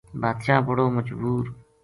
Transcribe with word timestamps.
بادشاہ 0.21 0.65
بڑو 0.67 0.85
مجبور 0.95 1.45